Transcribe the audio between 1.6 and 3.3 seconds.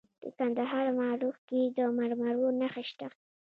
د مرمرو نښې شته.